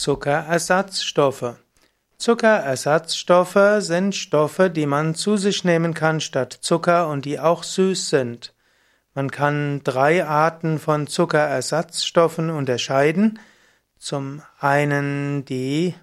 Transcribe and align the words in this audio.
Zuckerersatzstoffe. 0.00 1.56
Zuckerersatzstoffe 2.16 3.80
sind 3.80 4.16
Stoffe, 4.16 4.70
die 4.70 4.86
man 4.86 5.14
zu 5.14 5.36
sich 5.36 5.62
nehmen 5.62 5.92
kann 5.92 6.22
statt 6.22 6.56
Zucker 6.62 7.06
und 7.08 7.26
die 7.26 7.38
auch 7.38 7.62
süß 7.62 8.08
sind. 8.08 8.54
Man 9.12 9.30
kann 9.30 9.82
drei 9.84 10.24
Arten 10.24 10.78
von 10.78 11.06
Zuckerersatzstoffen 11.06 12.48
unterscheiden. 12.48 13.40
Zum 13.98 14.40
einen 14.58 15.44
die 15.44 15.94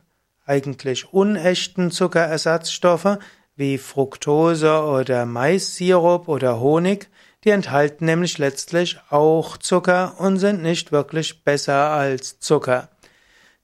eigentlich 0.45 1.11
unechten 1.11 1.89
Zuckerersatzstoffe 1.89 3.17
wie 3.55 3.79
Fructose 3.79 4.83
oder 4.83 5.25
Maissirup 5.25 6.27
oder 6.27 6.59
Honig, 6.59 7.09
die 7.43 7.49
enthalten 7.49 8.05
nämlich 8.05 8.37
letztlich 8.37 8.99
auch 9.09 9.57
Zucker 9.57 10.19
und 10.19 10.37
sind 10.37 10.61
nicht 10.61 10.91
wirklich 10.91 11.43
besser 11.43 11.89
als 11.89 12.39
Zucker. 12.39 12.89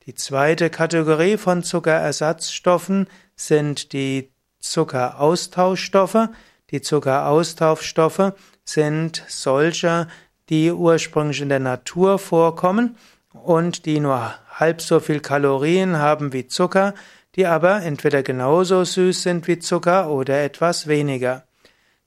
Die 0.05 0.15
zweite 0.15 0.69
Kategorie 0.69 1.37
von 1.37 1.63
Zuckerersatzstoffen 1.63 3.07
sind 3.37 3.93
die 3.93 4.33
Zuckeraustauschstoffe. 4.59 6.27
Die 6.71 6.81
Zuckeraustauschstoffe 6.81 8.33
sind 8.65 9.23
solche, 9.29 10.07
die 10.49 10.71
ursprünglich 10.73 11.39
in 11.39 11.47
der 11.47 11.59
Natur 11.59 12.19
vorkommen 12.19 12.97
und 13.31 13.85
die 13.85 14.01
nur 14.01 14.33
halb 14.49 14.81
so 14.81 14.99
viel 14.99 15.21
Kalorien 15.21 15.97
haben 15.97 16.33
wie 16.33 16.47
Zucker, 16.47 16.93
die 17.35 17.47
aber 17.47 17.81
entweder 17.83 18.23
genauso 18.23 18.83
süß 18.83 19.23
sind 19.23 19.47
wie 19.47 19.59
Zucker 19.59 20.09
oder 20.09 20.43
etwas 20.43 20.87
weniger. 20.87 21.45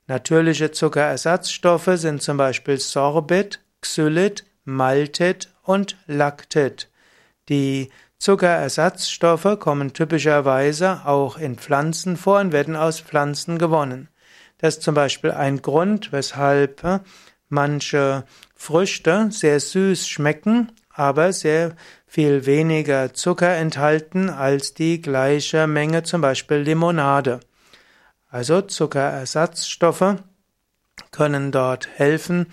Natürliche 0.06 0.70
Zuckerersatzstoffe 0.70 1.90
sind 1.94 2.22
zum 2.22 2.36
Beispiel 2.36 2.78
Sorbit, 2.78 3.60
Xylit, 3.80 4.44
Maltit 4.64 5.48
und 5.62 5.96
Lactit. 6.06 6.88
Die 7.48 7.90
Zuckerersatzstoffe 8.18 9.58
kommen 9.60 9.92
typischerweise 9.92 11.02
auch 11.04 11.38
in 11.38 11.56
Pflanzen 11.56 12.16
vor 12.16 12.40
und 12.40 12.52
werden 12.52 12.76
aus 12.76 13.00
Pflanzen 13.00 13.58
gewonnen. 13.58 14.08
Das 14.58 14.76
ist 14.76 14.82
zum 14.82 14.94
Beispiel 14.94 15.32
ein 15.32 15.60
Grund, 15.60 16.12
weshalb 16.12 16.82
manche 17.48 18.24
Früchte 18.54 19.28
sehr 19.30 19.60
süß 19.60 20.08
schmecken, 20.08 20.72
aber 20.90 21.32
sehr 21.32 21.76
viel 22.06 22.46
weniger 22.46 23.12
Zucker 23.12 23.54
enthalten 23.54 24.30
als 24.30 24.72
die 24.72 25.02
gleiche 25.02 25.66
Menge 25.66 26.02
zum 26.02 26.22
Beispiel 26.22 26.58
Limonade. 26.58 27.40
Also 28.30 28.62
Zuckerersatzstoffe 28.62 30.16
können 31.10 31.52
dort 31.52 31.88
helfen, 31.96 32.46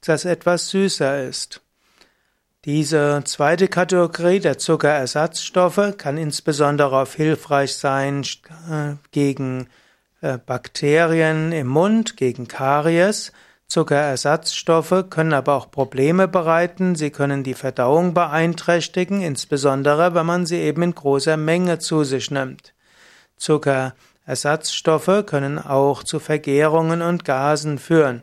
dass 0.00 0.24
etwas 0.24 0.70
süßer 0.70 1.24
ist. 1.24 1.61
Diese 2.64 3.22
zweite 3.24 3.66
Kategorie 3.66 4.38
der 4.38 4.56
Zuckerersatzstoffe 4.56 5.96
kann 5.98 6.16
insbesondere 6.16 7.00
auf 7.00 7.14
hilfreich 7.14 7.74
sein 7.74 8.24
äh, 8.70 8.94
gegen 9.10 9.66
äh, 10.20 10.38
Bakterien 10.38 11.50
im 11.50 11.66
Mund, 11.66 12.16
gegen 12.16 12.46
Karies. 12.46 13.32
Zuckerersatzstoffe 13.66 15.06
können 15.10 15.32
aber 15.32 15.54
auch 15.54 15.72
Probleme 15.72 16.28
bereiten. 16.28 16.94
Sie 16.94 17.10
können 17.10 17.42
die 17.42 17.54
Verdauung 17.54 18.14
beeinträchtigen, 18.14 19.22
insbesondere 19.22 20.14
wenn 20.14 20.26
man 20.26 20.46
sie 20.46 20.58
eben 20.58 20.82
in 20.82 20.94
großer 20.94 21.36
Menge 21.36 21.80
zu 21.80 22.04
sich 22.04 22.30
nimmt. 22.30 22.74
Zuckerersatzstoffe 23.38 25.26
können 25.26 25.58
auch 25.58 26.04
zu 26.04 26.20
Vergärungen 26.20 27.02
und 27.02 27.24
Gasen 27.24 27.80
führen. 27.80 28.22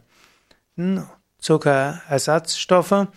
Hm, 0.78 1.10
Zuckerersatzstoffe 1.40 3.08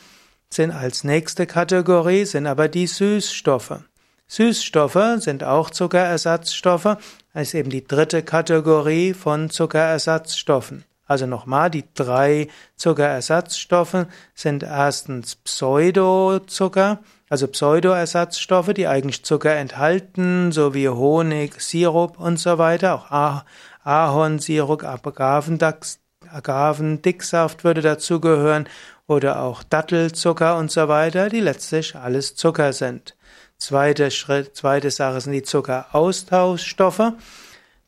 sind 0.53 0.71
als 0.71 1.05
nächste 1.05 1.47
Kategorie 1.47 2.25
sind 2.25 2.47
aber 2.47 2.69
die 2.69 2.87
Süßstoffe. 2.87 3.81
Süßstoffe 4.27 5.19
sind 5.19 5.45
auch 5.45 5.71
Zuckerersatzstoffe, 5.71 6.97
ist 7.35 7.55
eben 7.55 7.71
die 7.71 7.87
dritte 7.87 8.23
Kategorie 8.23 9.15
von 9.15 9.51
Zuckerersatzstoffen. 9.51 10.85
Also 11.07 11.27
nochmal, 11.27 11.71
die 11.71 11.85
drei 11.95 12.49
Zuckerersatzstoffe 12.77 14.07
sind 14.35 14.63
erstens 14.63 15.37
Pseudozucker, 15.37 17.01
also 17.29 17.49
Pseudoersatzstoffe, 17.49 18.73
die 18.73 18.87
eigentlich 18.87 19.25
Zucker 19.25 19.55
enthalten, 19.55 20.53
so 20.53 20.73
wie 20.73 20.89
Honig, 20.89 21.61
Sirup 21.61 22.19
und 22.19 22.39
so 22.39 22.57
weiter, 22.57 22.95
auch 22.95 23.45
Ahornsirup, 23.85 24.85
Agavendicksaft 26.33 27.65
würde 27.65 27.83
dazugehören 27.83 28.69
oder 29.07 29.41
auch 29.41 29.63
Dattelzucker 29.63 30.57
und 30.57 30.71
so 30.71 30.89
weiter, 30.89 31.29
die 31.29 31.41
letztlich 31.41 31.97
alles 31.97 32.35
Zucker 32.35 32.73
sind. 32.73 33.17
Zweite 33.59 34.11
Schritt, 34.11 34.57
zweite 34.57 34.91
Sache 34.91 35.21
sind 35.21 35.33
die 35.33 35.43
Zuckeraustauschstoffe, 35.43 37.13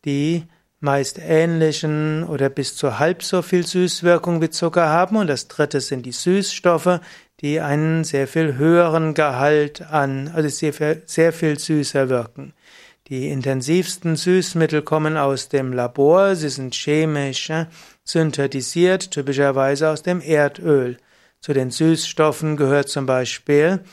die 0.04 0.46
meist 0.84 1.18
ähnlichen 1.18 2.24
oder 2.24 2.50
bis 2.50 2.76
zu 2.76 2.98
halb 2.98 3.22
so 3.22 3.42
viel 3.42 3.66
Süßwirkung 3.66 4.42
wie 4.42 4.50
Zucker 4.50 4.88
haben. 4.88 5.16
Und 5.16 5.26
das 5.26 5.48
dritte 5.48 5.80
sind 5.80 6.04
die 6.06 6.12
Süßstoffe, 6.12 7.00
die 7.40 7.60
einen 7.60 8.04
sehr 8.04 8.28
viel 8.28 8.56
höheren 8.56 9.14
Gehalt 9.14 9.82
an, 9.82 10.30
also 10.32 10.48
sehr, 10.48 10.98
sehr 11.06 11.32
viel 11.32 11.58
süßer 11.58 12.08
wirken. 12.08 12.52
Die 13.08 13.28
intensivsten 13.28 14.16
Süßmittel 14.16 14.80
kommen 14.80 15.18
aus 15.18 15.50
dem 15.50 15.74
Labor, 15.74 16.36
sie 16.36 16.48
sind 16.48 16.74
chemisch 16.74 17.52
synthetisiert, 18.02 19.10
typischerweise 19.10 19.90
aus 19.90 20.02
dem 20.02 20.22
Erdöl. 20.22 20.96
Zu 21.38 21.52
den 21.52 21.70
Süßstoffen 21.70 22.56
gehört 22.56 22.88
zum 22.88 23.04
Beispiel 23.04 23.84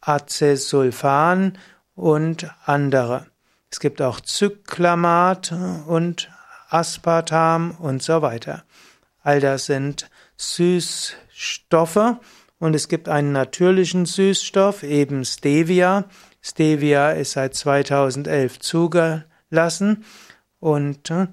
Acesulfan 0.00 1.58
und 1.94 2.50
andere. 2.64 3.26
Es 3.70 3.80
gibt 3.80 4.00
auch 4.00 4.18
Zyklamat 4.20 5.52
und 5.86 6.30
Aspartam 6.70 7.72
und 7.72 8.02
so 8.02 8.22
weiter. 8.22 8.64
All 9.22 9.40
das 9.40 9.66
sind 9.66 10.08
Süßstoffe 10.38 12.16
und 12.58 12.74
es 12.74 12.88
gibt 12.88 13.10
einen 13.10 13.32
natürlichen 13.32 14.06
Süßstoff, 14.06 14.84
eben 14.84 15.26
Stevia. 15.26 16.06
Stevia 16.42 17.12
ist 17.12 17.32
seit 17.32 17.54
2011 17.54 18.58
zugelassen 18.58 20.04
und 20.58 21.10
äh, 21.10 21.28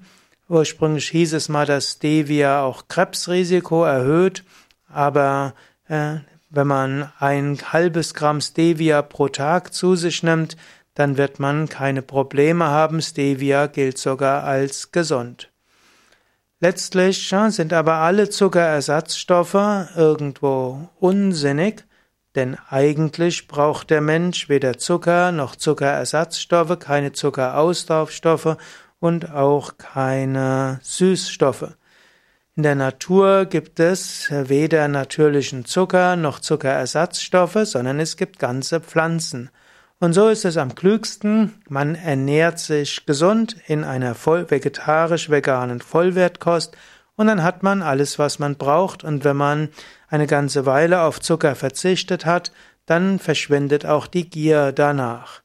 ursprünglich 0.48 1.08
hieß 1.08 1.34
es 1.34 1.48
mal, 1.48 1.66
dass 1.66 1.92
Stevia 1.92 2.62
auch 2.62 2.88
Krebsrisiko 2.88 3.84
erhöht. 3.84 4.44
Aber 4.88 5.54
äh, 5.88 6.16
wenn 6.48 6.66
man 6.66 7.12
ein 7.18 7.58
halbes 7.72 8.14
Gramm 8.14 8.40
Stevia 8.40 9.02
pro 9.02 9.28
Tag 9.28 9.74
zu 9.74 9.96
sich 9.96 10.22
nimmt, 10.22 10.56
dann 10.94 11.16
wird 11.16 11.38
man 11.38 11.68
keine 11.68 12.02
Probleme 12.02 12.66
haben. 12.66 13.02
Stevia 13.02 13.66
gilt 13.66 13.98
sogar 13.98 14.44
als 14.44 14.92
gesund. 14.92 15.50
Letztlich 16.60 17.34
sind 17.48 17.72
aber 17.72 17.94
alle 17.94 18.28
Zuckerersatzstoffe 18.28 19.54
irgendwo 19.96 20.90
unsinnig, 20.98 21.84
denn 22.34 22.56
eigentlich 22.68 23.48
braucht 23.48 23.90
der 23.90 24.00
Mensch 24.00 24.48
weder 24.48 24.78
Zucker 24.78 25.32
noch 25.32 25.56
Zuckerersatzstoffe, 25.56 26.78
keine 26.78 27.12
Zuckeraustauschstoffe 27.12 28.56
und 29.00 29.32
auch 29.32 29.78
keine 29.78 30.78
Süßstoffe. 30.82 31.76
In 32.56 32.62
der 32.62 32.74
Natur 32.74 33.46
gibt 33.46 33.80
es 33.80 34.28
weder 34.30 34.86
natürlichen 34.86 35.64
Zucker 35.64 36.16
noch 36.16 36.40
Zuckerersatzstoffe, 36.40 37.58
sondern 37.64 37.98
es 38.00 38.16
gibt 38.16 38.38
ganze 38.38 38.80
Pflanzen. 38.80 39.50
Und 39.98 40.12
so 40.14 40.28
ist 40.28 40.44
es 40.44 40.56
am 40.56 40.74
klügsten, 40.74 41.60
man 41.68 41.94
ernährt 41.94 42.58
sich 42.58 43.04
gesund 43.06 43.56
in 43.66 43.84
einer 43.84 44.14
voll 44.14 44.50
vegetarisch-veganen 44.50 45.80
Vollwertkost 45.80 46.76
und 47.16 47.26
dann 47.26 47.42
hat 47.42 47.62
man 47.62 47.82
alles, 47.82 48.18
was 48.18 48.38
man 48.38 48.56
braucht 48.56 49.04
und 49.04 49.24
wenn 49.24 49.36
man 49.36 49.68
eine 50.10 50.26
ganze 50.26 50.66
Weile 50.66 51.02
auf 51.02 51.20
Zucker 51.20 51.54
verzichtet 51.54 52.26
hat, 52.26 52.52
dann 52.84 53.18
verschwindet 53.18 53.86
auch 53.86 54.06
die 54.06 54.28
Gier 54.28 54.72
danach. 54.72 55.42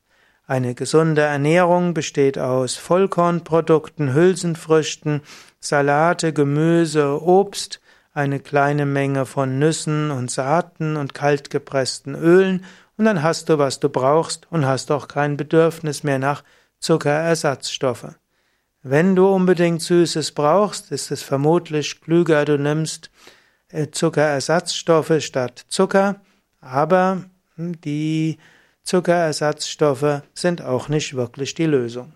Eine 0.48 0.76
gesunde 0.76 1.22
Ernährung 1.22 1.94
besteht 1.94 2.38
aus 2.38 2.76
Vollkornprodukten, 2.76 4.14
Hülsenfrüchten, 4.14 5.22
Salate, 5.60 6.34
Gemüse, 6.34 7.22
Obst, 7.22 7.80
eine 8.14 8.40
kleine 8.40 8.86
Menge 8.86 9.26
von 9.26 9.60
Nüssen 9.60 10.12
und 10.12 10.32
Saaten 10.32 10.98
und 10.98 11.14
kaltgepressten 11.14 12.16
Ölen 12.16 12.66
und 12.98 13.06
dann 13.06 13.24
hast 13.24 13.50
du, 13.50 13.58
was 13.58 13.80
du 13.80 13.90
brauchst 13.90 14.48
und 14.52 14.66
hast 14.66 14.92
auch 14.92 15.08
kein 15.08 15.38
Bedürfnis 15.38 16.04
mehr 16.04 16.20
nach 16.20 16.44
Zuckerersatzstoffe. 16.80 18.16
Wenn 18.84 19.16
du 19.16 19.28
unbedingt 19.28 19.82
Süßes 19.82 20.32
brauchst, 20.32 20.92
ist 20.92 21.12
es 21.12 21.24
vermutlich 21.24 22.02
klüger, 22.02 22.46
du 22.46 22.58
nimmst 22.58 23.10
Zuckerersatzstoffe 23.92 25.22
statt 25.22 25.66
Zucker, 25.68 26.22
aber 26.62 27.26
hm, 27.56 27.80
die 27.82 28.38
Zuckerersatzstoffe 28.84 30.22
sind 30.34 30.62
auch 30.62 30.90
nicht 30.90 31.16
wirklich 31.16 31.54
die 31.54 31.66
Lösung. 31.66 32.14